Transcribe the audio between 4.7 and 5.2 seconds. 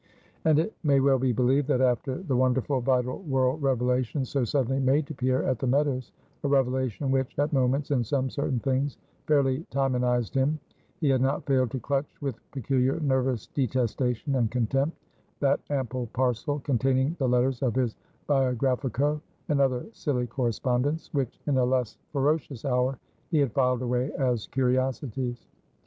made to